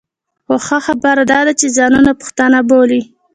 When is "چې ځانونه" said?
1.59-2.11